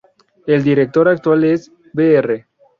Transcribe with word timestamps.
El 0.47 0.63
director 0.63 1.07
actual 1.07 1.43
es 1.43 1.71
Br. 1.93 2.47